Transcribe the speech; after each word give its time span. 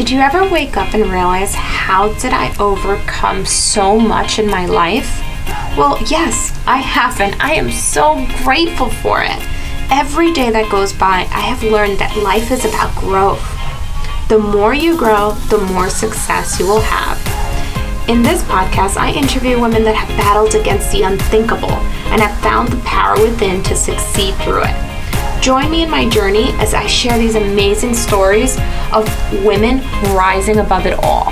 Did 0.00 0.08
you 0.08 0.20
ever 0.20 0.48
wake 0.48 0.78
up 0.78 0.94
and 0.94 1.12
realize 1.12 1.54
how 1.54 2.14
did 2.14 2.32
I 2.32 2.56
overcome 2.56 3.44
so 3.44 4.00
much 4.00 4.38
in 4.38 4.46
my 4.46 4.64
life? 4.64 5.20
Well, 5.76 5.98
yes, 6.06 6.58
I 6.66 6.78
have, 6.78 7.20
and 7.20 7.36
I 7.38 7.52
am 7.52 7.70
so 7.70 8.26
grateful 8.42 8.88
for 8.88 9.20
it. 9.22 9.46
Every 9.90 10.32
day 10.32 10.48
that 10.52 10.70
goes 10.70 10.94
by, 10.94 11.28
I 11.30 11.40
have 11.40 11.62
learned 11.62 11.98
that 11.98 12.16
life 12.16 12.50
is 12.50 12.64
about 12.64 12.96
growth. 12.96 13.44
The 14.30 14.38
more 14.38 14.72
you 14.72 14.96
grow, 14.96 15.32
the 15.50 15.58
more 15.58 15.90
success 15.90 16.58
you 16.58 16.66
will 16.66 16.80
have. 16.80 18.08
In 18.08 18.22
this 18.22 18.42
podcast, 18.44 18.96
I 18.96 19.12
interview 19.12 19.60
women 19.60 19.84
that 19.84 19.96
have 19.96 20.08
battled 20.16 20.54
against 20.54 20.90
the 20.92 21.02
unthinkable 21.02 21.76
and 22.08 22.22
have 22.22 22.40
found 22.40 22.70
the 22.70 22.82
power 22.84 23.20
within 23.20 23.62
to 23.64 23.76
succeed 23.76 24.34
through 24.36 24.62
it. 24.62 24.89
Join 25.40 25.70
me 25.70 25.82
in 25.82 25.90
my 25.90 26.06
journey 26.06 26.52
as 26.58 26.74
I 26.74 26.86
share 26.86 27.16
these 27.16 27.34
amazing 27.34 27.94
stories 27.94 28.58
of 28.92 29.08
women 29.42 29.78
rising 30.14 30.58
above 30.58 30.84
it 30.84 30.98
all. 31.02 31.30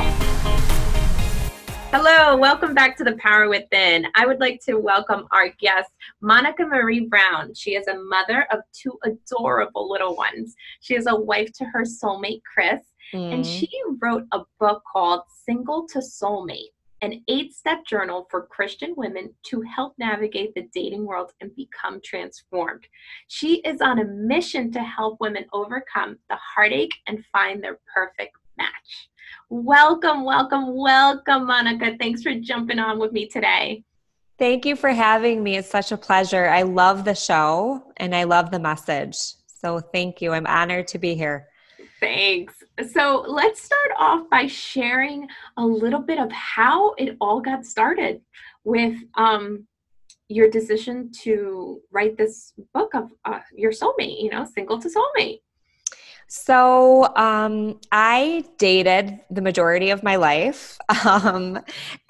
Hello, 1.93 2.35
welcome 2.35 2.73
back 2.73 2.97
to 2.97 3.05
The 3.05 3.17
Power 3.17 3.51
Within. 3.51 4.07
I 4.15 4.25
would 4.25 4.41
like 4.41 4.65
to 4.65 4.77
welcome 4.77 5.29
our 5.31 5.51
guest, 5.61 5.91
Monica 6.23 6.65
Marie 6.65 7.07
Braun. 7.07 7.53
She 7.53 7.75
is 7.75 7.87
a 7.87 7.99
mother 7.99 8.47
of 8.51 8.61
two 8.73 8.99
adorable 9.05 9.91
little 9.91 10.17
ones. 10.17 10.57
She 10.81 10.95
is 10.95 11.07
a 11.07 11.15
wife 11.15 11.53
to 11.59 11.67
her 11.67 11.83
soulmate, 11.83 12.41
Chris, 12.51 12.81
mm. 13.13 13.35
and 13.35 13.45
she 13.45 13.69
wrote 14.01 14.25
a 14.33 14.41
book 14.59 14.83
called 14.91 15.21
Single 15.45 15.87
to 15.89 15.99
Soulmate 15.99 16.73
an 17.03 17.23
eight 17.29 17.53
step 17.53 17.85
journal 17.87 18.27
for 18.31 18.47
Christian 18.47 18.95
women 18.97 19.33
to 19.45 19.63
help 19.63 19.95
navigate 19.99 20.55
the 20.55 20.69
dating 20.75 21.07
world 21.07 21.33
and 21.41 21.55
become 21.55 22.01
transformed. 22.05 22.87
She 23.29 23.57
is 23.57 23.81
on 23.81 24.01
a 24.01 24.05
mission 24.05 24.73
to 24.73 24.81
help 24.81 25.19
women 25.21 25.45
overcome 25.53 26.19
the 26.29 26.37
heartache 26.37 26.95
and 27.07 27.25
find 27.33 27.63
their 27.63 27.79
perfect 27.95 28.37
match. 28.57 29.09
Welcome, 29.49 30.25
welcome, 30.25 30.77
welcome, 30.77 31.47
Monica. 31.47 31.97
Thanks 31.99 32.23
for 32.23 32.35
jumping 32.35 32.79
on 32.79 32.99
with 32.99 33.13
me 33.13 33.29
today. 33.29 33.85
Thank 34.39 34.65
you 34.65 34.77
for 34.77 34.91
having 34.91 35.43
me. 35.43 35.57
It's 35.57 35.69
such 35.69 35.91
a 35.91 35.97
pleasure. 35.97 36.47
I 36.47 36.63
love 36.63 37.05
the 37.05 37.15
show 37.15 37.83
and 37.97 38.15
I 38.15 38.25
love 38.25 38.51
the 38.51 38.61
message. 38.61 39.17
So 39.47 39.81
thank 39.81 40.23
you. 40.23 40.33
I'm 40.33 40.47
honored 40.47 40.87
to 40.89 40.99
be 40.99 41.15
here. 41.15 41.49
Thanks. 42.01 42.55
So 42.87 43.25
let's 43.27 43.63
start 43.63 43.91
off 43.99 44.31
by 44.31 44.47
sharing 44.47 45.27
a 45.57 45.65
little 45.65 46.01
bit 46.01 46.19
of 46.19 46.31
how 46.31 46.93
it 46.93 47.17
all 47.21 47.41
got 47.41 47.65
started 47.65 48.21
with 48.65 48.97
um, 49.17 49.67
your 50.29 50.49
decision 50.49 51.11
to 51.23 51.81
write 51.91 52.17
this 52.17 52.53
book 52.75 52.95
of 52.95 53.11
uh, 53.25 53.41
your 53.55 53.73
soulmate, 53.73 54.23
you 54.23 54.31
know, 54.31 54.45
single 54.45 54.79
to 54.79 54.89
soulmate. 54.89 55.41
So 56.31 57.17
um, 57.17 57.81
I 57.91 58.45
dated 58.59 59.19
the 59.31 59.41
majority 59.41 59.91
of 59.91 60.03
my 60.03 60.17
life. 60.17 60.79
Um, 61.05 61.59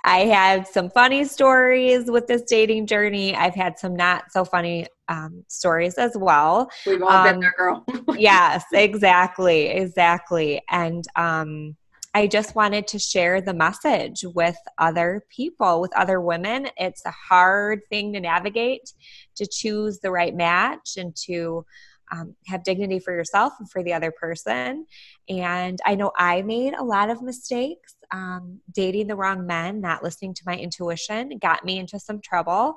I 0.05 0.21
had 0.21 0.67
some 0.67 0.89
funny 0.89 1.25
stories 1.25 2.11
with 2.11 2.27
this 2.27 2.43
dating 2.43 2.87
journey. 2.87 3.35
I've 3.35 3.55
had 3.55 3.79
some 3.79 3.95
not 3.95 4.33
so 4.33 4.45
funny 4.45 4.87
um, 5.09 5.45
stories 5.49 5.95
as 5.95 6.17
well. 6.17 6.71
We've 6.87 7.03
all 7.03 7.25
been 7.25 7.41
there, 7.41 7.55
girl. 7.57 7.85
yes, 8.17 8.65
exactly, 8.73 9.67
exactly. 9.67 10.63
And 10.71 11.05
um, 11.17 11.77
I 12.15 12.27
just 12.27 12.55
wanted 12.55 12.87
to 12.89 12.99
share 12.99 13.41
the 13.41 13.55
message 13.55 14.25
with 14.35 14.57
other 14.79 15.25
people, 15.29 15.81
with 15.81 15.97
other 15.97 16.21
women. 16.21 16.69
It's 16.77 17.05
a 17.05 17.11
hard 17.11 17.81
thing 17.91 18.13
to 18.15 18.21
navigate 18.21 18.93
to 19.37 19.47
choose 19.47 20.01
the 20.01 20.11
right 20.11 20.35
match 20.35 20.97
and 20.97 21.15
to 21.27 21.65
um, 22.11 22.35
have 22.47 22.65
dignity 22.65 22.99
for 22.99 23.13
yourself 23.13 23.53
and 23.59 23.71
for 23.71 23.83
the 23.83 23.93
other 23.93 24.11
person. 24.11 24.87
And 25.29 25.79
I 25.85 25.95
know 25.95 26.11
I 26.17 26.43
made 26.43 26.75
a 26.75 26.85
lot 26.85 27.11
of 27.11 27.23
mistakes. 27.23 27.95
Um, 28.11 28.61
dating 28.73 29.09
the 29.09 29.17
wrong 29.17 29.47
men, 29.47 29.83
not 29.83 30.03
listening 30.03 30.33
to 30.33 30.43
my 30.47 30.57
intuition, 30.57 31.39
got 31.43 31.67
me 31.67 31.79
into 31.79 32.01
some 32.01 32.23
trouble. 32.23 32.77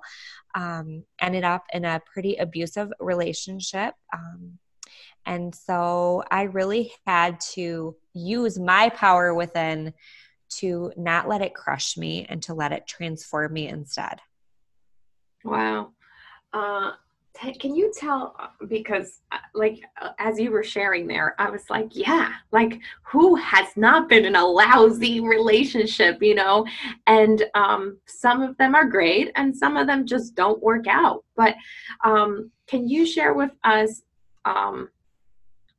Um, 0.55 1.05
ended 1.21 1.45
up 1.45 1.63
in 1.71 1.85
a 1.85 2.01
pretty 2.13 2.35
abusive 2.35 2.89
relationship. 2.99 3.93
And 5.25 5.53
so 5.53 6.23
I 6.31 6.43
really 6.43 6.91
had 7.05 7.39
to 7.53 7.95
use 8.13 8.59
my 8.59 8.89
power 8.89 9.33
within 9.33 9.93
to 10.57 10.91
not 10.97 11.27
let 11.27 11.41
it 11.41 11.53
crush 11.53 11.97
me 11.97 12.25
and 12.29 12.41
to 12.43 12.53
let 12.53 12.71
it 12.71 12.87
transform 12.87 13.53
me 13.53 13.67
instead. 13.67 14.19
Wow. 15.43 15.91
Uh, 16.53 16.91
can 17.59 17.75
you 17.75 17.91
tell 17.95 18.35
uh, 18.39 18.47
because 18.67 19.21
uh, 19.31 19.37
like 19.53 19.81
uh, 20.01 20.09
as 20.19 20.39
you 20.39 20.51
were 20.51 20.63
sharing 20.63 21.07
there 21.07 21.35
i 21.39 21.49
was 21.49 21.69
like 21.69 21.87
yeah 21.91 22.33
like 22.51 22.79
who 23.03 23.35
has 23.35 23.67
not 23.75 24.09
been 24.09 24.25
in 24.25 24.35
a 24.35 24.45
lousy 24.45 25.19
relationship 25.19 26.21
you 26.21 26.35
know 26.35 26.65
and 27.07 27.43
um, 27.55 27.97
some 28.05 28.41
of 28.41 28.55
them 28.57 28.75
are 28.75 28.85
great 28.85 29.31
and 29.35 29.55
some 29.55 29.77
of 29.77 29.87
them 29.87 30.05
just 30.05 30.35
don't 30.35 30.61
work 30.61 30.87
out 30.87 31.23
but 31.35 31.55
um, 32.03 32.51
can 32.67 32.87
you 32.87 33.05
share 33.05 33.33
with 33.33 33.51
us 33.63 34.03
um, 34.45 34.89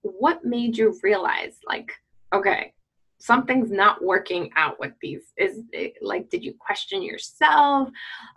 what 0.03 0.45
made 0.45 0.77
you 0.77 0.99
realize 1.03 1.59
like 1.67 1.93
okay 2.35 2.73
something's 3.19 3.71
not 3.71 4.03
working 4.03 4.51
out 4.57 4.79
with 4.81 4.93
these 5.01 5.33
is 5.37 5.61
it, 5.73 5.95
like 6.03 6.29
did 6.29 6.45
you 6.45 6.53
question 6.59 7.03
yourself 7.03 7.89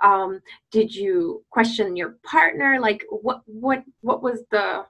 um 0.03 0.39
did 0.71 0.93
you 0.93 1.43
question 1.49 1.95
your 1.95 2.17
partner 2.23 2.79
like 2.79 3.03
what 3.09 3.41
what 3.45 3.83
what 4.01 4.21
was 4.21 4.43
the 4.51 4.85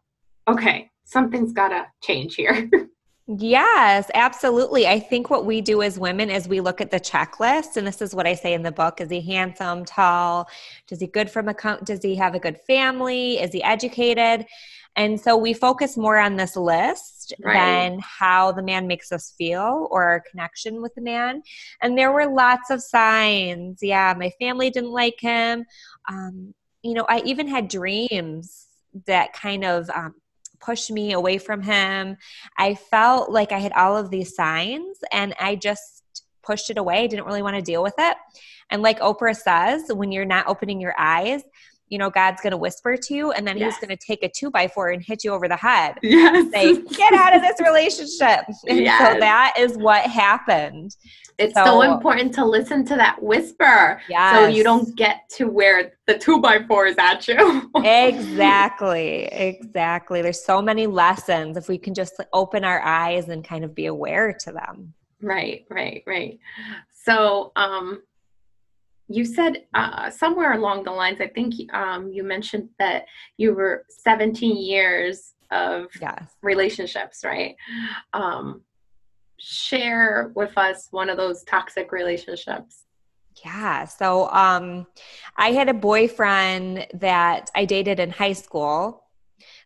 okay 0.47 0.89
something's 1.05 1.53
gotta 1.53 1.87
change 2.03 2.35
here 2.35 2.69
Yes, 3.27 4.11
absolutely. 4.13 4.85
I 4.85 4.99
think 4.99 5.31
what 5.31 5.47
we 5.47 5.59
do 5.59 5.81
as 5.81 5.97
women 5.97 6.29
is 6.29 6.47
we 6.47 6.61
look 6.61 6.79
at 6.79 6.91
the 6.91 6.99
checklist, 6.99 7.75
and 7.75 7.87
this 7.87 7.99
is 7.99 8.13
what 8.13 8.27
I 8.27 8.35
say 8.35 8.53
in 8.53 8.61
the 8.61 8.71
book: 8.71 9.01
Is 9.01 9.09
he 9.09 9.19
handsome, 9.19 9.83
tall? 9.83 10.47
Does 10.87 10.99
he 10.99 11.07
good 11.07 11.31
from 11.31 11.49
a? 11.49 11.55
Does 11.83 12.03
he 12.03 12.13
have 12.17 12.35
a 12.35 12.39
good 12.39 12.59
family? 12.67 13.39
Is 13.39 13.51
he 13.51 13.63
educated? 13.63 14.45
And 14.95 15.19
so 15.19 15.35
we 15.35 15.53
focus 15.53 15.97
more 15.97 16.17
on 16.17 16.37
this 16.37 16.55
list 16.55 17.33
right. 17.43 17.53
than 17.53 17.99
how 17.99 18.51
the 18.51 18.63
man 18.63 18.87
makes 18.87 19.11
us 19.11 19.33
feel 19.37 19.87
or 19.91 20.03
our 20.03 20.23
connection 20.29 20.81
with 20.81 20.95
the 20.95 21.01
man. 21.01 21.41
And 21.81 21.97
there 21.97 22.11
were 22.11 22.27
lots 22.27 22.69
of 22.69 22.81
signs. 22.81 23.79
Yeah, 23.81 24.13
my 24.17 24.31
family 24.39 24.69
didn't 24.69 24.91
like 24.91 25.19
him. 25.19 25.65
Um, 26.09 26.53
you 26.81 26.93
know, 26.93 27.05
I 27.09 27.21
even 27.25 27.47
had 27.47 27.67
dreams 27.67 28.67
that 29.07 29.33
kind 29.33 29.65
of 29.65 29.89
um, 29.89 30.15
pushed 30.61 30.91
me 30.91 31.13
away 31.13 31.37
from 31.37 31.61
him. 31.61 32.17
I 32.57 32.75
felt 32.75 33.29
like 33.31 33.51
I 33.51 33.59
had 33.59 33.73
all 33.73 33.97
of 33.97 34.09
these 34.09 34.35
signs 34.35 34.97
and 35.11 35.33
I 35.39 35.55
just 35.55 36.23
pushed 36.43 36.69
it 36.69 36.77
away. 36.77 37.07
Didn't 37.07 37.25
really 37.25 37.41
want 37.41 37.55
to 37.55 37.61
deal 37.61 37.83
with 37.83 37.95
it. 37.97 38.17
And 38.69 38.81
like 38.81 38.99
Oprah 38.99 39.35
says, 39.35 39.91
when 39.93 40.11
you're 40.11 40.25
not 40.25 40.47
opening 40.47 40.79
your 40.79 40.95
eyes, 40.97 41.43
you 41.89 41.97
know, 41.97 42.09
God's 42.09 42.41
going 42.41 42.51
to 42.51 42.57
whisper 42.57 42.97
to 42.97 43.13
you, 43.13 43.31
and 43.31 43.47
then 43.47 43.57
yes. 43.57 43.75
He's 43.75 43.87
going 43.87 43.95
to 43.95 44.05
take 44.05 44.23
a 44.23 44.29
two 44.29 44.49
by 44.49 44.67
four 44.67 44.89
and 44.89 45.03
hit 45.03 45.23
you 45.23 45.31
over 45.31 45.47
the 45.47 45.55
head. 45.55 45.95
Yes. 46.15 46.49
Say, 46.51 46.81
get 46.81 47.13
out 47.13 47.35
of 47.35 47.41
this 47.41 47.59
relationship. 47.59 48.45
And 48.67 48.79
yes. 48.79 49.13
so 49.13 49.19
that 49.19 49.53
is 49.59 49.77
what 49.77 50.03
happened. 50.03 50.95
It's 51.37 51.53
so, 51.53 51.65
so, 51.65 51.81
important 51.81 52.33
to 52.35 52.45
listen 52.45 52.85
to 52.85 52.95
that 52.95 53.21
whisper 53.21 54.01
yes. 54.09 54.35
so 54.35 54.47
you 54.47 54.63
don't 54.63 54.95
get 54.95 55.27
to 55.31 55.45
where 55.45 55.93
the 56.07 56.17
two 56.17 56.39
by 56.39 56.63
four 56.67 56.85
is 56.87 56.95
at 56.97 57.27
you. 57.27 57.69
exactly. 57.75 59.25
Exactly. 59.25 60.21
There's 60.21 60.43
so 60.43 60.61
many 60.61 60.87
lessons 60.87 61.57
if 61.57 61.67
we 61.67 61.77
can 61.77 61.93
just 61.93 62.13
open 62.31 62.63
our 62.63 62.81
eyes 62.81 63.27
and 63.27 63.43
kind 63.43 63.65
of 63.65 63.75
be 63.75 63.87
aware 63.87 64.33
to 64.41 64.51
them. 64.51 64.93
Right, 65.21 65.65
right, 65.69 66.03
right. 66.05 66.39
So, 66.93 67.51
um, 67.55 68.01
you 69.07 69.25
said 69.25 69.65
uh, 69.73 70.09
somewhere 70.09 70.53
along 70.53 70.83
the 70.83 70.91
lines, 70.91 71.21
I 71.21 71.27
think 71.27 71.53
um, 71.73 72.11
you 72.11 72.23
mentioned 72.23 72.69
that 72.79 73.05
you 73.37 73.53
were 73.53 73.85
17 73.89 74.57
years 74.57 75.33
of 75.51 75.87
yes. 76.01 76.31
relationships, 76.41 77.23
right? 77.23 77.55
Um, 78.13 78.61
share 79.37 80.31
with 80.35 80.57
us 80.57 80.87
one 80.91 81.09
of 81.09 81.17
those 81.17 81.43
toxic 81.43 81.91
relationships. 81.91 82.85
Yeah. 83.43 83.85
So 83.85 84.29
um, 84.29 84.87
I 85.37 85.51
had 85.51 85.69
a 85.69 85.73
boyfriend 85.73 86.87
that 86.93 87.51
I 87.53 87.65
dated 87.65 87.99
in 87.99 88.09
high 88.09 88.33
school. 88.33 89.04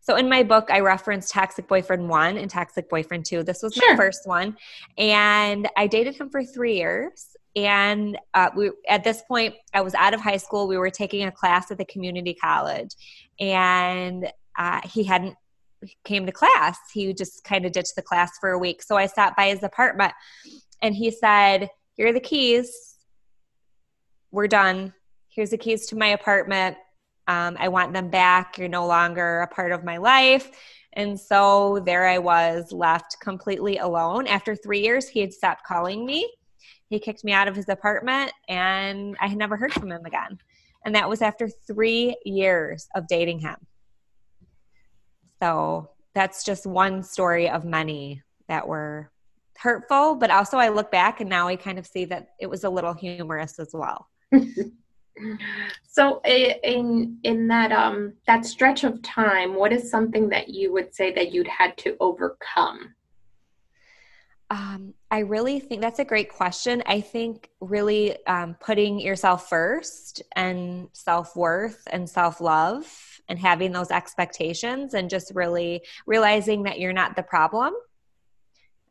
So 0.01 0.16
in 0.16 0.30
my 0.30 0.44
book, 0.44 0.69
I 0.72 0.80
referenced 0.80 1.31
Toxic 1.31 1.68
Boyfriend 1.68 2.07
1 2.07 2.38
and 2.38 2.50
Toxic 2.50 2.90
Boyfriend 2.90 3.25
2. 3.25 3.44
This 3.44 3.62
was 3.62 3.74
sure. 3.74 3.92
my 3.92 3.98
first 3.98 4.22
one. 4.25 4.57
And 4.98 5.68
I 5.78 5.88
dated 5.88 6.16
him 6.16 6.30
for 6.30 6.44
three 6.44 6.78
years. 6.78 7.36
And 7.56 8.18
uh, 8.34 8.50
we 8.56 8.72
at 8.88 9.04
this 9.04 9.24
point 9.28 9.56
i 9.74 9.81
was 9.81 9.96
out 9.96 10.13
of 10.13 10.22
high 10.22 10.38
school. 10.38 10.68
We 10.68 10.78
were 10.78 10.90
taking 10.90 11.25
a 11.25 11.31
class 11.31 11.72
at 11.72 11.78
the 11.78 11.86
community 11.86 12.34
college. 12.34 12.92
And 13.40 14.31
uh, 14.57 14.81
he 14.86 15.04
hadn't 15.04 15.36
came 16.04 16.25
to 16.25 16.31
class. 16.31 16.78
He 16.94 17.13
just 17.13 17.44
kind 17.44 17.66
of 17.66 17.72
ditched 17.72 17.96
the 17.96 18.01
class 18.01 18.31
for 18.40 18.51
a 18.51 18.60
week. 18.60 18.81
So 18.81 18.96
i 18.96 19.06
sat 19.06 19.36
by 19.36 19.50
his 19.50 19.63
apartment. 19.63 20.13
And 20.81 20.96
he 20.96 21.12
said 21.12 21.69
here 21.96 22.07
are 22.07 22.13
the 22.13 22.19
keys. 22.19 22.98
We're 24.31 24.48
done. 24.48 24.94
Here's 25.28 25.50
the 25.50 25.57
keys 25.57 25.88
to 25.88 25.98
my 25.98 26.07
apartment 26.07 26.78
um, 27.29 27.55
i 27.59 27.67
want 27.67 27.93
them 27.93 28.09
back 28.09 28.57
you're 28.57 28.67
no 28.67 28.85
longer 28.85 29.41
a 29.41 29.47
part 29.47 29.71
of 29.71 29.83
my 29.83 29.97
life 29.97 30.51
And 30.93 31.19
so 31.19 31.81
there 31.85 32.07
I 32.07 32.17
was 32.17 32.71
left 32.71 33.19
completely 33.21 33.77
alone. 33.77 34.27
After 34.27 34.55
three 34.55 34.81
years, 34.81 35.07
he 35.07 35.19
had 35.19 35.33
stopped 35.33 35.63
calling 35.63 36.05
me. 36.05 36.29
He 36.89 36.99
kicked 36.99 37.23
me 37.23 37.31
out 37.31 37.47
of 37.47 37.55
his 37.55 37.69
apartment 37.69 38.31
and 38.47 39.15
I 39.21 39.27
had 39.27 39.37
never 39.37 39.55
heard 39.55 39.73
from 39.73 39.91
him 39.91 40.05
again. 40.05 40.39
And 40.85 40.95
that 40.95 41.07
was 41.07 41.21
after 41.21 41.47
three 41.67 42.17
years 42.25 42.87
of 42.95 43.07
dating 43.07 43.39
him. 43.39 43.57
So 45.41 45.91
that's 46.15 46.43
just 46.43 46.65
one 46.65 47.03
story 47.03 47.49
of 47.49 47.63
many 47.65 48.23
that 48.47 48.67
were 48.67 49.11
hurtful, 49.57 50.15
but 50.15 50.31
also 50.31 50.57
I 50.57 50.69
look 50.69 50.89
back 50.91 51.21
and 51.21 51.29
now 51.29 51.47
I 51.47 51.55
kind 51.55 51.77
of 51.77 51.85
see 51.85 52.05
that 52.05 52.29
it 52.39 52.49
was 52.49 52.63
a 52.63 52.69
little 52.69 52.93
humorous 52.93 53.59
as 53.59 53.69
well. 53.73 54.07
so 55.88 56.21
in 56.24 57.19
in 57.24 57.48
that 57.48 57.71
um 57.71 58.13
that 58.27 58.45
stretch 58.45 58.83
of 58.83 59.01
time, 59.01 59.56
what 59.56 59.74
is 59.74 59.89
something 59.89 60.30
that 60.30 60.50
you 60.50 60.71
would 60.74 60.94
say 60.94 61.13
that 61.13 61.31
you'd 61.33 61.48
had 61.48 61.77
to 61.80 61.95
overcome? 62.00 62.95
Um, 64.51 64.95
I 65.12 65.19
really 65.19 65.60
think 65.60 65.81
that's 65.81 66.00
a 66.00 66.06
great 66.06 66.30
question. 66.30 66.81
I 66.88 67.01
think 67.01 67.50
really 67.62 68.25
um, 68.25 68.56
putting 68.60 69.00
yourself 69.00 69.48
first 69.48 70.24
and 70.36 70.88
self 70.94 71.36
worth 71.36 71.83
and 71.92 72.10
self 72.10 72.42
love 72.42 72.88
and 73.27 73.38
having 73.38 73.72
those 73.72 73.92
expectations 73.92 74.95
and 74.95 75.10
just 75.10 75.31
really 75.36 75.83
realizing 76.07 76.63
that 76.63 76.80
you're 76.80 76.94
not 76.94 77.15
the 77.15 77.22
problem 77.22 77.74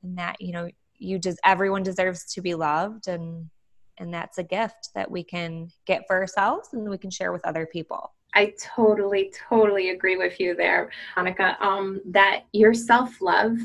and 0.03 0.19
that 0.19 0.41
you 0.41 0.53
know 0.53 0.69
you 0.97 1.19
just 1.19 1.39
everyone 1.45 1.83
deserves 1.83 2.33
to 2.35 2.41
be 2.41 2.55
loved 2.55 3.09
and 3.09 3.51
and 3.99 4.13
that's 4.13 4.39
a 4.39 4.43
gift 4.43 4.91
that 4.95 5.11
we 5.11 5.23
can 5.23 5.71
get 5.87 6.03
for 6.07 6.17
ourselves 6.17 6.71
and 6.73 6.89
we 6.89 6.99
can 6.99 7.11
share 7.11 7.33
with 7.33 7.45
other 7.45 7.67
people. 7.67 8.13
I 8.35 8.55
totally, 8.61 9.33
totally 9.49 9.91
agree 9.91 10.17
with 10.17 10.39
you 10.39 10.55
there, 10.55 10.91
Monica. 11.17 11.57
Um, 11.61 12.01
that 12.07 12.45
your 12.53 12.75
self 12.75 13.21
love 13.21 13.57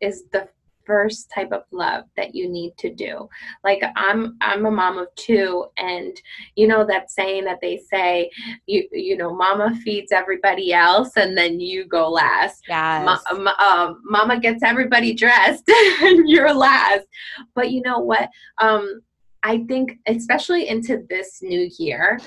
is 0.00 0.24
the 0.32 0.48
first 0.90 1.30
type 1.30 1.52
of 1.52 1.62
love 1.70 2.04
that 2.16 2.34
you 2.34 2.48
need 2.48 2.76
to 2.76 2.92
do. 2.92 3.28
Like 3.62 3.80
i'm 3.94 4.36
i'm 4.40 4.66
a 4.66 4.70
mom 4.70 4.98
of 4.98 5.06
two 5.14 5.66
and 5.78 6.20
you 6.56 6.66
know 6.66 6.84
that 6.84 7.12
saying 7.12 7.44
that 7.44 7.60
they 7.60 7.80
say 7.92 8.28
you 8.66 8.88
you 8.90 9.16
know 9.16 9.32
mama 9.32 9.78
feeds 9.84 10.10
everybody 10.10 10.72
else 10.72 11.12
and 11.16 11.38
then 11.38 11.60
you 11.60 11.84
go 11.86 12.08
last. 12.10 12.64
Yes. 12.68 13.22
Ma- 13.32 13.54
uh, 13.58 13.94
mama 14.02 14.40
gets 14.40 14.64
everybody 14.64 15.14
dressed 15.14 15.68
and 16.02 16.28
you're 16.28 16.52
last. 16.52 17.06
But 17.54 17.70
you 17.70 17.82
know 17.82 18.00
what? 18.00 18.28
Um 18.58 19.02
i 19.42 19.58
think 19.68 19.98
especially 20.06 20.68
into 20.68 21.04
this 21.08 21.40
new 21.42 21.70
year 21.78 22.18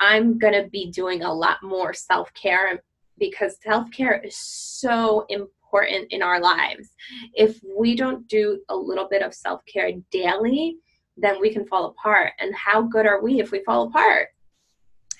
i'm 0.00 0.38
gonna 0.38 0.68
be 0.68 0.90
doing 0.90 1.22
a 1.22 1.32
lot 1.32 1.62
more 1.62 1.92
self-care 1.92 2.82
because 3.18 3.56
self-care 3.62 4.20
is 4.24 4.36
so 4.36 5.26
important 5.28 6.06
in 6.10 6.22
our 6.22 6.40
lives. 6.40 6.90
If 7.34 7.60
we 7.76 7.94
don't 7.94 8.26
do 8.28 8.60
a 8.68 8.76
little 8.76 9.08
bit 9.08 9.22
of 9.22 9.34
self 9.34 9.62
care 9.66 9.92
daily, 10.10 10.76
then 11.16 11.40
we 11.40 11.52
can 11.52 11.66
fall 11.66 11.86
apart. 11.86 12.32
And 12.38 12.54
how 12.54 12.82
good 12.82 13.06
are 13.06 13.22
we 13.22 13.40
if 13.40 13.50
we 13.50 13.62
fall 13.64 13.88
apart? 13.88 14.28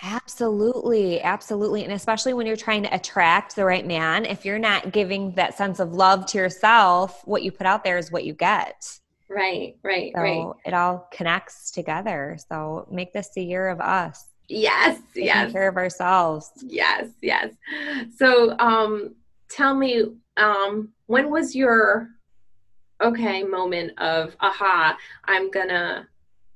Absolutely, 0.01 1.21
absolutely. 1.21 1.83
And 1.83 1.93
especially 1.93 2.33
when 2.33 2.47
you're 2.47 2.57
trying 2.57 2.85
to 2.85 2.95
attract 2.95 3.57
the 3.57 3.65
right 3.65 3.85
man, 3.85 4.25
if 4.27 4.45
you're 4.45 4.59
not 4.59 4.93
giving 4.93 5.33
that 5.33 5.57
sense 5.57 5.81
of 5.81 5.93
love 5.93 6.25
to 6.27 6.39
yourself, 6.39 7.23
what 7.25 7.43
you 7.43 7.51
put 7.51 7.67
out 7.67 7.83
there 7.83 7.99
is 7.99 8.13
what 8.13 8.25
you 8.25 8.33
get. 8.33 9.01
Right, 9.29 9.77
right, 9.83 10.13
so 10.15 10.23
right. 10.23 10.53
It 10.65 10.75
all 10.75 11.07
connects 11.13 11.71
together. 11.71 12.39
So 12.51 12.89
make 12.91 13.13
this 13.13 13.29
the 13.35 13.43
year 13.43 13.69
of 13.69 13.81
us. 13.81 14.25
Yes, 14.49 14.99
Taking 15.13 15.27
yes. 15.27 15.53
care 15.53 15.69
of 15.69 15.77
ourselves. 15.77 16.51
Yes, 16.63 17.09
yes. 17.21 17.53
So 18.17 18.57
um 18.59 19.15
tell 19.49 19.75
me 19.75 20.05
um, 20.37 20.91
when 21.07 21.31
was 21.31 21.55
your 21.55 22.11
okay 23.01 23.45
moment 23.45 23.93
of 23.99 24.37
aha 24.41 24.97
i'm 25.27 25.51
gonna 25.51 26.07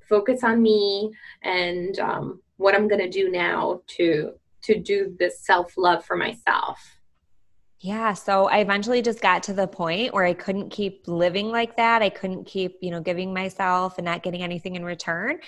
focus 0.09 0.43
on 0.43 0.61
me 0.61 1.13
and 1.43 1.99
um, 2.01 2.41
what 2.57 2.75
i'm 2.75 2.89
gonna 2.89 3.09
do 3.09 3.31
now 3.31 3.81
to 3.87 4.33
to 4.61 4.79
do 4.79 5.15
this 5.19 5.41
self-love 5.41 6.05
for 6.05 6.17
myself 6.17 6.99
yeah 7.83 8.15
so 8.15 8.49
i 8.49 8.59
eventually 8.59 9.03
just 9.03 9.21
got 9.21 9.43
to 9.43 9.53
the 9.53 9.67
point 9.67 10.15
where 10.15 10.25
i 10.25 10.33
couldn't 10.33 10.71
keep 10.71 11.07
living 11.07 11.51
like 11.51 11.77
that 11.77 12.01
i 12.01 12.09
couldn't 12.09 12.45
keep 12.45 12.79
you 12.81 12.91
know 12.91 13.01
giving 13.01 13.35
myself 13.35 13.99
and 13.99 14.05
not 14.05 14.23
getting 14.23 14.43
anything 14.43 14.77
in 14.77 14.85
return 14.85 15.39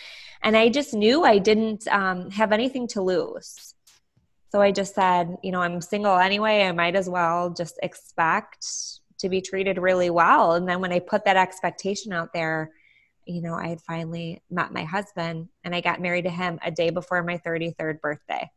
and 0.42 0.56
i 0.56 0.69
just 0.69 0.92
knew 0.92 1.25
i 1.25 1.38
didn't 1.38 1.88
um, 1.88 2.31
have 2.31 2.52
anything 2.52 2.86
to 2.86 3.00
lose 3.00 3.75
so 4.54 4.60
I 4.62 4.70
just 4.70 4.94
said, 4.94 5.36
you 5.42 5.50
know, 5.50 5.60
I'm 5.60 5.81
single 5.81 6.16
anyway. 6.16 6.62
I 6.62 6.70
might 6.70 6.94
as 6.94 7.08
well 7.08 7.50
just 7.50 7.76
expect 7.82 8.64
to 9.19 9.28
be 9.28 9.40
treated 9.40 9.78
really 9.78 10.10
well. 10.10 10.52
And 10.52 10.69
then 10.69 10.81
when 10.81 10.92
I 10.92 11.00
put 11.00 11.25
that 11.25 11.36
expectation 11.36 12.12
out 12.12 12.32
there, 12.32 12.70
you 13.26 13.42
know, 13.42 13.54
I 13.54 13.66
had 13.66 13.81
finally 13.81 14.44
met 14.52 14.72
my 14.72 14.84
husband 14.84 15.48
and 15.64 15.75
I 15.75 15.81
got 15.81 16.00
married 16.00 16.26
to 16.26 16.31
him 16.31 16.60
a 16.64 16.70
day 16.70 16.90
before 16.90 17.20
my 17.25 17.38
33rd 17.38 18.00
birthday. 18.00 18.48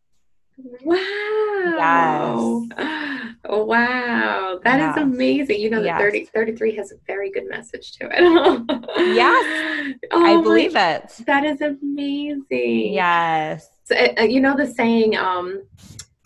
Wow. 0.83 2.67
Yes. 2.69 3.16
Wow. 3.49 4.59
that 4.63 4.79
yeah. 4.79 4.91
is 4.91 4.97
amazing. 4.97 5.59
You 5.59 5.69
know, 5.69 5.79
the 5.79 5.87
yes. 5.87 5.99
30, 5.99 6.25
33 6.25 6.75
has 6.75 6.91
a 6.91 6.95
very 7.05 7.31
good 7.31 7.47
message 7.49 7.93
to 7.93 8.09
it. 8.11 8.83
yes. 9.15 9.95
Oh 10.11 10.25
I 10.25 10.41
believe 10.41 10.73
my, 10.73 10.95
it. 10.95 11.13
That 11.25 11.45
is 11.45 11.61
amazing. 11.61 12.93
Yes. 12.93 13.69
So, 13.85 13.95
uh, 13.95 14.23
you 14.23 14.41
know, 14.41 14.55
the 14.55 14.67
saying, 14.67 15.15
um, 15.15 15.63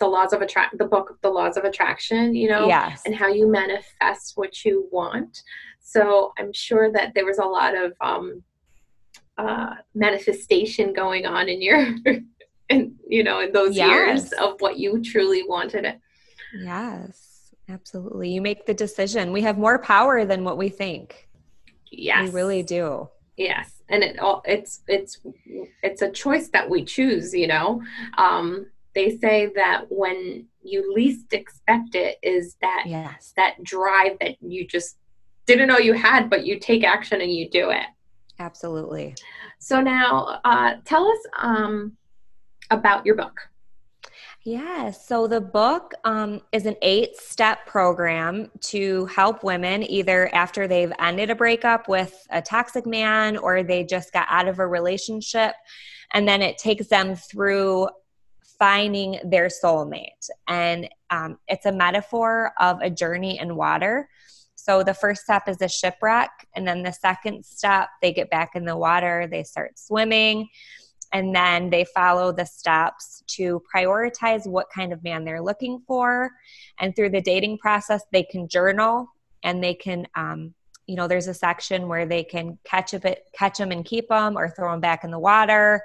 the 0.02 0.08
laws 0.08 0.32
of 0.32 0.42
attract 0.42 0.76
the 0.78 0.84
book 0.84 1.16
the 1.22 1.28
laws 1.28 1.56
of 1.56 1.62
attraction 1.62 2.34
you 2.34 2.48
know 2.48 2.66
yes. 2.66 3.02
and 3.06 3.14
how 3.14 3.28
you 3.28 3.46
manifest 3.48 4.32
what 4.34 4.64
you 4.64 4.88
want 4.90 5.44
so 5.80 6.32
i'm 6.38 6.52
sure 6.52 6.90
that 6.90 7.14
there 7.14 7.24
was 7.24 7.38
a 7.38 7.44
lot 7.44 7.76
of 7.76 7.92
um, 8.00 8.42
uh, 9.38 9.74
manifestation 9.94 10.92
going 10.92 11.24
on 11.24 11.48
in 11.48 11.62
your 11.62 11.86
in 12.68 12.96
you 13.08 13.22
know 13.22 13.40
in 13.40 13.52
those 13.52 13.76
yes. 13.76 13.88
years 13.88 14.32
of 14.32 14.60
what 14.60 14.76
you 14.76 15.00
truly 15.02 15.44
wanted 15.44 15.84
it 15.84 16.00
yes 16.54 17.32
absolutely. 17.68 18.30
You 18.30 18.40
make 18.40 18.66
the 18.66 18.74
decision. 18.74 19.32
We 19.32 19.42
have 19.42 19.58
more 19.58 19.78
power 19.78 20.24
than 20.24 20.44
what 20.44 20.58
we 20.58 20.68
think. 20.68 21.28
Yes. 21.90 22.28
we 22.28 22.34
really 22.34 22.62
do. 22.62 23.08
Yes. 23.36 23.82
And 23.88 24.02
it 24.02 24.18
all 24.18 24.42
it's 24.46 24.80
it's 24.86 25.18
it's 25.82 26.02
a 26.02 26.10
choice 26.10 26.48
that 26.48 26.68
we 26.68 26.84
choose 26.84 27.34
you 27.34 27.46
know? 27.46 27.82
Um 28.16 28.66
they 28.94 29.16
say 29.16 29.50
that 29.54 29.84
when 29.88 30.46
you 30.62 30.92
least 30.94 31.32
expect 31.32 31.94
it 31.94 32.18
is 32.22 32.56
that 32.60 32.84
yes. 32.86 33.32
that 33.36 33.62
drive 33.62 34.18
that 34.20 34.36
you 34.42 34.66
just 34.66 34.96
didn't 35.46 35.68
know 35.68 35.78
you 35.78 35.94
had 35.94 36.30
but 36.30 36.46
you 36.46 36.58
take 36.58 36.84
action 36.84 37.20
and 37.20 37.32
you 37.32 37.48
do 37.48 37.70
it. 37.70 37.86
Absolutely. 38.38 39.14
So 39.58 39.80
now 39.80 40.40
uh, 40.44 40.74
tell 40.84 41.06
us 41.06 41.18
um, 41.38 41.96
about 42.70 43.06
your 43.06 43.14
book 43.14 43.38
Yes. 44.44 45.06
So 45.06 45.28
the 45.28 45.40
book 45.40 45.94
um, 46.02 46.40
is 46.50 46.66
an 46.66 46.74
eight 46.82 47.16
step 47.16 47.64
program 47.64 48.50
to 48.62 49.06
help 49.06 49.44
women 49.44 49.88
either 49.88 50.34
after 50.34 50.66
they've 50.66 50.92
ended 50.98 51.30
a 51.30 51.36
breakup 51.36 51.88
with 51.88 52.26
a 52.30 52.42
toxic 52.42 52.84
man 52.84 53.36
or 53.36 53.62
they 53.62 53.84
just 53.84 54.12
got 54.12 54.26
out 54.28 54.48
of 54.48 54.58
a 54.58 54.66
relationship. 54.66 55.54
And 56.12 56.26
then 56.26 56.42
it 56.42 56.58
takes 56.58 56.88
them 56.88 57.14
through 57.14 57.88
finding 58.58 59.20
their 59.24 59.46
soulmate. 59.46 60.28
And 60.48 60.88
um, 61.10 61.38
it's 61.46 61.66
a 61.66 61.72
metaphor 61.72 62.52
of 62.58 62.80
a 62.80 62.90
journey 62.90 63.38
in 63.38 63.54
water. 63.54 64.08
So 64.56 64.82
the 64.82 64.94
first 64.94 65.22
step 65.22 65.48
is 65.48 65.60
a 65.60 65.68
shipwreck. 65.68 66.30
And 66.54 66.66
then 66.66 66.82
the 66.82 66.92
second 66.92 67.44
step, 67.44 67.90
they 68.00 68.12
get 68.12 68.28
back 68.28 68.56
in 68.56 68.64
the 68.64 68.76
water, 68.76 69.28
they 69.30 69.44
start 69.44 69.78
swimming. 69.78 70.48
And 71.12 71.34
then 71.34 71.70
they 71.70 71.84
follow 71.84 72.32
the 72.32 72.46
steps 72.46 73.22
to 73.28 73.62
prioritize 73.74 74.46
what 74.46 74.68
kind 74.74 74.92
of 74.92 75.04
man 75.04 75.24
they're 75.24 75.42
looking 75.42 75.82
for. 75.86 76.30
And 76.78 76.94
through 76.94 77.10
the 77.10 77.20
dating 77.20 77.58
process, 77.58 78.02
they 78.12 78.22
can 78.22 78.48
journal 78.48 79.08
and 79.42 79.62
they 79.62 79.74
can 79.74 80.06
um, 80.14 80.54
you 80.86 80.96
know 80.96 81.06
there's 81.06 81.28
a 81.28 81.34
section 81.34 81.88
where 81.88 82.06
they 82.06 82.24
can 82.24 82.58
catch 82.64 82.92
a 82.92 82.98
bit 82.98 83.24
catch 83.32 83.58
them 83.58 83.70
and 83.70 83.84
keep 83.84 84.08
them 84.08 84.36
or 84.36 84.50
throw 84.50 84.72
them 84.72 84.80
back 84.80 85.04
in 85.04 85.10
the 85.10 85.18
water 85.18 85.82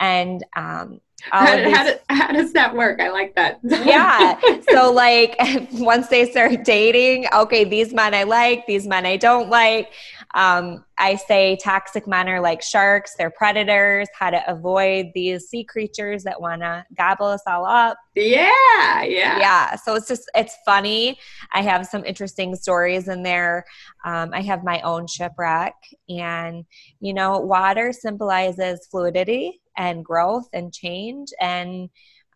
and 0.00 0.44
um, 0.56 1.00
how, 1.30 1.56
these, 1.56 1.76
how, 1.76 1.94
how, 2.08 2.32
does 2.32 2.52
that 2.52 2.74
work? 2.74 3.00
I 3.00 3.10
like 3.10 3.34
that. 3.34 3.60
yeah. 3.62 4.38
So, 4.70 4.92
like, 4.92 5.36
once 5.72 6.08
they 6.08 6.30
start 6.30 6.64
dating, 6.64 7.26
okay, 7.32 7.64
these 7.64 7.94
men 7.94 8.12
I 8.12 8.24
like, 8.24 8.66
these 8.66 8.86
men 8.86 9.06
I 9.06 9.16
don't 9.16 9.48
like. 9.48 9.92
Um, 10.34 10.84
I 10.98 11.14
say 11.14 11.56
toxic 11.62 12.06
men 12.06 12.28
are 12.28 12.40
like 12.40 12.60
sharks, 12.60 13.14
they're 13.16 13.30
predators, 13.30 14.08
how 14.18 14.30
to 14.30 14.42
avoid 14.50 15.06
these 15.14 15.48
sea 15.48 15.64
creatures 15.64 16.24
that 16.24 16.40
want 16.40 16.62
to 16.62 16.84
gobble 16.96 17.26
us 17.26 17.42
all 17.46 17.64
up. 17.64 17.96
Yeah. 18.16 19.02
Yeah. 19.02 19.38
Yeah. 19.38 19.76
So, 19.76 19.94
it's 19.94 20.08
just, 20.08 20.30
it's 20.34 20.56
funny. 20.64 21.18
I 21.52 21.62
have 21.62 21.86
some 21.86 22.04
interesting 22.04 22.54
stories 22.56 23.08
in 23.08 23.22
there. 23.22 23.64
Um, 24.04 24.30
I 24.32 24.42
have 24.42 24.64
my 24.64 24.80
own 24.80 25.06
shipwreck, 25.06 25.74
and, 26.08 26.64
you 27.00 27.14
know, 27.14 27.38
water 27.38 27.92
symbolizes 27.92 28.86
fluidity 28.90 29.60
and 29.76 30.04
growth 30.04 30.48
and 30.52 30.72
change 30.72 31.28
and 31.40 31.90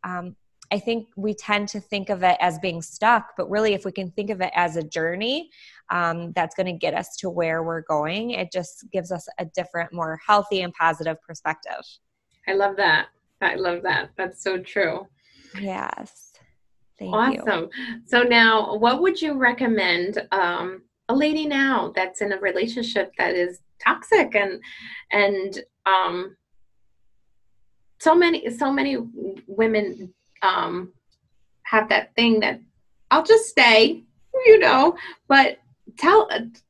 um, 0.05 0.37
I 0.71 0.79
think 0.79 1.09
we 1.17 1.35
tend 1.35 1.69
to 1.71 1.81
think 1.81 2.11
of 2.11 2.23
it 2.23 2.37
as 2.41 2.59
being 2.59 2.83
stuck, 2.83 3.35
but 3.37 3.49
really, 3.51 3.75
if 3.75 3.85
we 3.85 3.93
can 3.93 4.11
think 4.11 4.31
of 4.31 4.41
it 4.41 4.53
as 4.55 4.77
a 4.77 4.83
journey, 4.83 5.51
um, 5.91 6.33
that's 6.33 6.55
going 6.55 6.67
to 6.67 6.73
get 6.73 6.95
us 6.95 7.17
to 7.17 7.31
where 7.31 7.63
we're 7.63 7.83
going. 7.83 8.33
It 8.33 8.53
just 8.53 8.85
gives 8.93 9.11
us 9.11 9.27
a 9.39 9.47
different, 9.47 9.93
more 9.93 10.19
healthy 10.27 10.61
and 10.61 10.73
positive 10.75 11.17
perspective. 11.23 11.81
I 12.47 12.53
love 12.53 12.77
that. 12.77 13.09
I 13.41 13.55
love 13.55 13.83
that. 13.85 14.11
That's 14.17 14.43
so 14.43 14.59
true. 14.59 15.07
Yes. 15.59 16.33
Thank 16.99 17.15
awesome. 17.15 17.71
You. 17.77 18.01
So 18.05 18.23
now, 18.23 18.77
what 18.77 19.01
would 19.01 19.23
you 19.23 19.35
recommend 19.35 20.27
um, 20.33 20.83
a 21.09 21.15
lady 21.15 21.47
now 21.47 21.93
that's 21.95 22.21
in 22.21 22.33
a 22.33 22.39
relationship 22.39 23.13
that 23.17 23.35
is 23.35 23.61
toxic 23.83 24.35
and 24.35 24.61
and 25.13 25.63
um, 25.87 26.37
so 28.01 28.15
many 28.15 28.51
so 28.51 28.73
many 28.73 28.99
women 29.47 30.13
um, 30.43 30.93
have 31.65 31.89
that 31.89 32.15
thing 32.15 32.41
that 32.41 32.61
I'll 33.11 33.25
just 33.25 33.49
stay, 33.49 34.03
you 34.47 34.59
know, 34.59 34.97
but 35.29 35.59
tell 35.97 36.29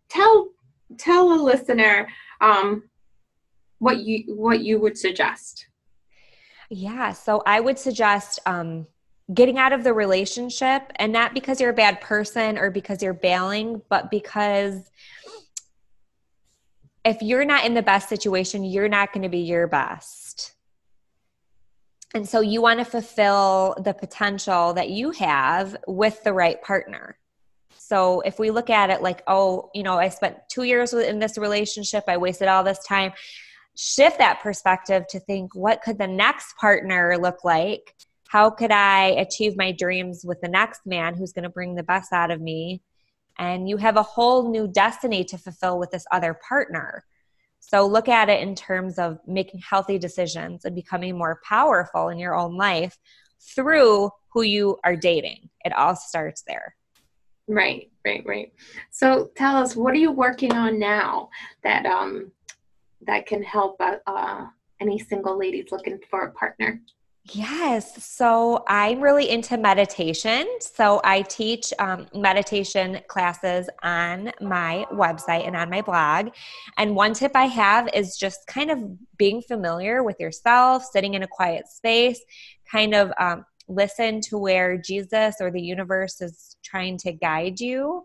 tell 0.09 0.49
tell 0.97 1.33
a 1.33 1.41
listener 1.41 2.09
um, 2.41 2.85
what 3.79 3.99
you 3.99 4.35
what 4.35 4.61
you 4.61 4.81
would 4.81 4.97
suggest. 4.97 5.67
Yeah, 6.71 7.13
so 7.13 7.43
I 7.47 7.61
would 7.61 7.79
suggest 7.79 8.41
um, 8.45 8.87
getting 9.33 9.59
out 9.59 9.73
of 9.73 9.85
the 9.85 9.93
relationship, 9.93 10.93
and 10.97 11.13
not 11.13 11.35
because 11.35 11.61
you're 11.61 11.71
a 11.71 11.75
bad 11.75 12.01
person 12.01 12.59
or 12.59 12.71
because 12.71 13.03
you're 13.03 13.15
bailing, 13.15 13.81
but 13.89 14.11
because 14.11 14.91
if 17.05 17.23
you're 17.23 17.45
not 17.45 17.65
in 17.65 17.75
the 17.75 17.83
best 17.83 18.09
situation, 18.09 18.65
you're 18.65 18.89
not 18.89 19.13
going 19.13 19.23
to 19.23 19.29
be 19.29 19.39
your 19.39 19.67
best. 19.67 20.55
And 22.15 22.27
so 22.27 22.41
you 22.41 22.62
want 22.62 22.79
to 22.79 22.85
fulfill 22.85 23.77
the 23.85 23.93
potential 23.93 24.73
that 24.75 24.91
you 24.91 25.11
have 25.12 25.77
with 25.87 26.23
the 26.25 26.33
right 26.33 26.61
partner. 26.62 27.19
So 27.77 28.21
if 28.21 28.38
we 28.38 28.50
look 28.50 28.71
at 28.71 28.91
it 28.91 29.03
like, 29.03 29.23
oh, 29.27 29.71
you 29.75 29.83
know, 29.83 29.99
I 29.99 30.09
spent 30.09 30.37
two 30.50 30.62
years 30.62 30.93
in 30.93 31.19
this 31.19 31.38
relationship, 31.38 32.05
I 32.09 32.17
wasted 32.17 32.49
all 32.49 32.65
this 32.65 32.85
time, 32.85 33.12
shift 33.77 34.19
that 34.19 34.41
perspective 34.41 35.07
to 35.11 35.21
think, 35.21 35.55
what 35.55 35.83
could 35.83 35.99
the 35.99 36.07
next 36.07 36.57
partner 36.57 37.17
look 37.19 37.45
like? 37.45 37.95
How 38.29 38.50
could 38.50 38.73
I 38.73 39.11
achieve 39.11 39.57
my 39.57 39.73
dreams 39.73 40.25
with 40.25 40.41
the 40.41 40.49
next 40.49 40.83
man 40.85 41.15
who's 41.15 41.33
going 41.33 41.45
to 41.45 41.49
bring 41.49 41.75
the 41.75 41.83
best 41.83 42.12
out 42.12 42.31
of 42.31 42.41
me? 42.41 42.83
And 43.38 43.69
you 43.69 43.77
have 43.77 43.97
a 43.97 44.03
whole 44.03 44.50
new 44.50 44.69
destiny 44.69 45.25
to 45.25 45.38
fulfill 45.38 45.79
with 45.79 45.91
this 45.91 46.05
other 46.11 46.38
partner. 46.47 47.05
So 47.69 47.87
look 47.87 48.09
at 48.09 48.31
it 48.31 48.41
in 48.41 48.55
terms 48.55 48.99
of 48.99 49.19
making 49.27 49.61
healthy 49.61 49.99
decisions 49.99 50.65
and 50.65 50.75
becoming 50.75 51.19
more 51.19 51.39
powerful 51.45 52.09
in 52.09 52.19
your 52.19 52.35
own 52.35 52.57
life 52.57 52.97
through 53.55 54.11
who 54.33 54.41
you 54.41 54.79
are 54.85 54.97
dating. 54.97 55.51
It 55.67 55.75
all 55.75 55.95
starts 55.95 56.43
there. 56.47 56.75
Right, 57.47 57.91
right, 58.07 58.23
right. 58.25 58.53
So 58.91 59.31
tell 59.37 59.55
us, 59.55 59.77
what 59.77 59.93
are 59.93 59.99
you 59.99 60.13
working 60.13 60.53
on 60.53 60.79
now 60.79 61.29
that 61.63 61.85
um 61.85 62.33
that 63.07 63.27
can 63.27 63.43
help 63.43 63.77
uh, 63.81 63.97
uh 64.07 64.47
any 64.81 64.99
single 64.99 65.39
ladies 65.39 65.67
looking 65.71 65.99
for 66.11 66.23
a 66.23 66.33
partner? 66.33 66.81
Yes. 67.32 68.04
So 68.04 68.64
I'm 68.68 69.00
really 69.00 69.28
into 69.28 69.58
meditation. 69.58 70.49
So 70.61 71.00
I 71.04 71.23
teach 71.23 71.73
um, 71.78 72.06
meditation 72.14 73.00
classes 73.08 73.68
on 73.82 74.32
my 74.40 74.87
website 74.92 75.47
and 75.47 75.54
on 75.54 75.68
my 75.68 75.82
blog. 75.82 76.28
And 76.78 76.97
one 76.97 77.12
tip 77.12 77.32
I 77.35 77.44
have 77.44 77.88
is 77.92 78.16
just 78.16 78.47
kind 78.47 78.70
of 78.70 78.78
being 79.18 79.42
familiar 79.42 80.02
with 80.02 80.18
yourself, 80.18 80.85
sitting 80.85 81.14
in 81.14 81.23
a 81.23 81.28
quiet 81.28 81.68
space, 81.68 82.20
kind 82.70 82.94
of 82.94 83.12
um, 83.18 83.44
listen 83.68 84.20
to 84.23 84.38
where 84.38 84.78
Jesus 84.78 85.37
or 85.40 85.50
the 85.50 85.61
universe 85.61 86.23
is 86.23 86.56
trying 86.64 86.97
to 86.99 87.12
guide 87.12 87.61
you. 87.61 88.02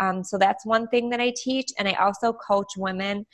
Um, 0.00 0.24
so 0.24 0.36
that's 0.36 0.66
one 0.66 0.88
thing 0.88 1.10
that 1.10 1.20
I 1.20 1.32
teach. 1.36 1.70
And 1.78 1.86
I 1.86 1.92
also 1.92 2.32
coach 2.32 2.72
women 2.76 3.24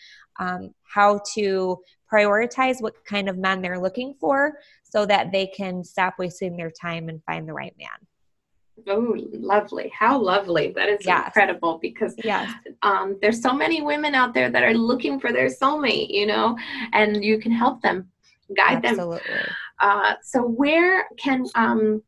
um, 0.40 0.74
how 0.82 1.20
to 1.34 1.78
prioritize 2.12 2.80
what 2.80 3.04
kind 3.04 3.28
of 3.28 3.38
men 3.38 3.62
they're 3.62 3.78
looking 3.78 4.14
for 4.18 4.54
so 4.82 5.06
that 5.06 5.30
they 5.30 5.46
can 5.46 5.84
stop 5.84 6.14
wasting 6.18 6.56
their 6.56 6.70
time 6.70 7.08
and 7.08 7.22
find 7.24 7.48
the 7.48 7.52
right 7.52 7.74
man. 7.78 7.88
Oh, 8.88 9.14
lovely. 9.32 9.92
How 9.96 10.18
lovely. 10.18 10.72
That 10.74 10.88
is 10.88 11.04
yes. 11.04 11.26
incredible 11.26 11.78
because 11.78 12.14
yes. 12.24 12.50
um, 12.82 13.18
there's 13.20 13.42
so 13.42 13.52
many 13.52 13.82
women 13.82 14.14
out 14.14 14.34
there 14.34 14.50
that 14.50 14.62
are 14.62 14.74
looking 14.74 15.20
for 15.20 15.32
their 15.32 15.48
soulmate, 15.48 16.08
you 16.10 16.26
know, 16.26 16.56
and 16.92 17.22
you 17.22 17.38
can 17.38 17.52
help 17.52 17.82
them, 17.82 18.08
guide 18.56 18.84
Absolutely. 18.84 19.20
them. 19.28 19.46
Uh, 19.80 20.14
so, 20.22 20.42
where 20.42 21.08
can 21.18 21.46
um, 21.54 22.02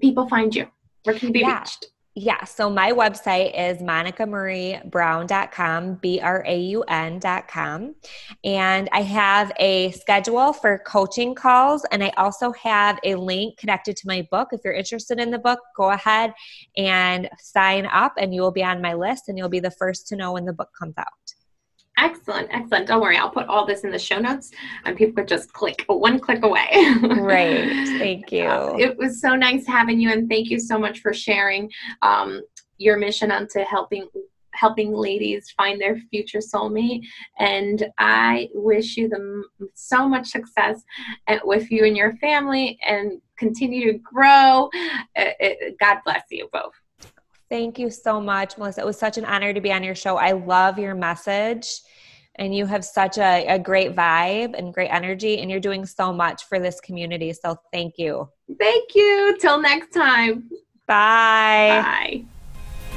people 0.00 0.28
find 0.28 0.54
you? 0.54 0.66
Where 1.02 1.16
can 1.16 1.28
you 1.28 1.34
be 1.34 1.40
yeah. 1.40 1.58
reached? 1.58 1.86
Yeah, 2.16 2.42
so 2.44 2.68
my 2.68 2.90
website 2.90 3.56
is 3.56 3.80
monicamariebraun.com, 3.80 5.94
B 5.94 6.18
R 6.20 6.44
A 6.44 6.58
U 6.58 6.82
N.com. 6.88 7.94
And 8.42 8.88
I 8.90 9.02
have 9.02 9.52
a 9.60 9.92
schedule 9.92 10.52
for 10.52 10.82
coaching 10.84 11.36
calls. 11.36 11.86
And 11.92 12.02
I 12.02 12.08
also 12.16 12.50
have 12.52 12.98
a 13.04 13.14
link 13.14 13.58
connected 13.58 13.96
to 13.96 14.08
my 14.08 14.26
book. 14.28 14.48
If 14.50 14.62
you're 14.64 14.74
interested 14.74 15.20
in 15.20 15.30
the 15.30 15.38
book, 15.38 15.60
go 15.76 15.90
ahead 15.90 16.34
and 16.76 17.30
sign 17.38 17.86
up, 17.86 18.14
and 18.18 18.34
you 18.34 18.42
will 18.42 18.50
be 18.50 18.64
on 18.64 18.82
my 18.82 18.94
list, 18.94 19.28
and 19.28 19.38
you'll 19.38 19.48
be 19.48 19.60
the 19.60 19.70
first 19.70 20.08
to 20.08 20.16
know 20.16 20.32
when 20.32 20.46
the 20.46 20.52
book 20.52 20.70
comes 20.76 20.94
out. 20.98 21.06
Excellent, 22.00 22.48
excellent. 22.50 22.88
Don't 22.88 23.00
worry, 23.00 23.16
I'll 23.16 23.30
put 23.30 23.46
all 23.46 23.66
this 23.66 23.84
in 23.84 23.90
the 23.90 23.98
show 23.98 24.18
notes 24.18 24.50
and 24.84 24.96
people 24.96 25.14
could 25.14 25.28
just 25.28 25.52
click 25.52 25.84
one 25.86 26.18
click 26.18 26.42
away. 26.42 26.68
Great. 27.00 27.98
Thank 27.98 28.32
you. 28.32 28.44
Uh, 28.46 28.76
it 28.78 28.96
was 28.96 29.20
so 29.20 29.36
nice 29.36 29.66
having 29.66 30.00
you 30.00 30.10
and 30.10 30.28
thank 30.28 30.48
you 30.48 30.58
so 30.58 30.78
much 30.78 31.00
for 31.00 31.12
sharing 31.12 31.70
um, 32.02 32.40
your 32.78 32.96
mission 32.96 33.30
onto 33.30 33.60
helping 33.60 34.08
helping 34.52 34.92
ladies 34.92 35.50
find 35.56 35.80
their 35.80 35.96
future 36.10 36.40
soulmate 36.40 37.02
and 37.38 37.86
i 37.98 38.48
wish 38.52 38.96
you 38.96 39.08
the 39.08 39.44
so 39.74 40.08
much 40.08 40.26
success 40.28 40.82
with 41.44 41.70
you 41.70 41.84
and 41.84 41.96
your 41.96 42.16
family 42.16 42.76
and 42.84 43.20
continue 43.38 43.92
to 43.92 43.98
grow 43.98 44.68
god 45.78 45.98
bless 46.04 46.24
you 46.30 46.48
both 46.52 46.72
Thank 47.50 47.80
you 47.80 47.90
so 47.90 48.20
much, 48.20 48.56
Melissa. 48.56 48.82
It 48.82 48.86
was 48.86 48.96
such 48.96 49.18
an 49.18 49.24
honor 49.24 49.52
to 49.52 49.60
be 49.60 49.72
on 49.72 49.82
your 49.82 49.96
show. 49.96 50.16
I 50.16 50.32
love 50.32 50.78
your 50.78 50.94
message, 50.94 51.68
and 52.36 52.54
you 52.54 52.64
have 52.64 52.84
such 52.84 53.18
a, 53.18 53.44
a 53.48 53.58
great 53.58 53.96
vibe 53.96 54.56
and 54.56 54.72
great 54.72 54.88
energy, 54.88 55.40
and 55.40 55.50
you're 55.50 55.58
doing 55.58 55.84
so 55.84 56.12
much 56.12 56.44
for 56.44 56.60
this 56.60 56.80
community. 56.80 57.32
So 57.32 57.56
thank 57.72 57.98
you. 57.98 58.28
Thank 58.58 58.94
you. 58.94 59.36
Till 59.40 59.60
next 59.60 59.92
time. 59.92 60.48
Bye. 60.86 61.82
Bye. 61.82 62.24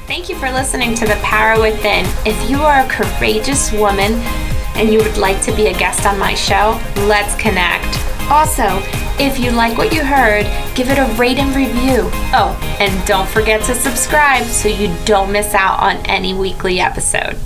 Thank 0.06 0.28
you 0.28 0.36
for 0.36 0.50
listening 0.52 0.94
to 0.96 1.04
The 1.04 1.18
Power 1.22 1.60
Within. 1.60 2.04
If 2.24 2.48
you 2.48 2.58
are 2.58 2.84
a 2.84 2.88
courageous 2.88 3.72
woman 3.72 4.12
and 4.76 4.88
you 4.88 4.98
would 4.98 5.16
like 5.16 5.42
to 5.42 5.56
be 5.56 5.66
a 5.66 5.78
guest 5.78 6.06
on 6.06 6.16
my 6.18 6.34
show, 6.34 6.80
let's 7.08 7.34
connect. 7.40 8.13
Also, 8.30 8.64
if 9.22 9.38
you 9.38 9.50
like 9.50 9.76
what 9.76 9.92
you 9.92 10.04
heard, 10.04 10.44
give 10.74 10.88
it 10.88 10.98
a 10.98 11.04
rate 11.14 11.38
and 11.38 11.54
review. 11.54 12.08
Oh, 12.32 12.58
and 12.80 13.06
don't 13.06 13.28
forget 13.28 13.62
to 13.64 13.74
subscribe 13.74 14.44
so 14.44 14.68
you 14.68 14.94
don't 15.04 15.30
miss 15.30 15.54
out 15.54 15.78
on 15.80 15.96
any 16.06 16.34
weekly 16.34 16.80
episode. 16.80 17.38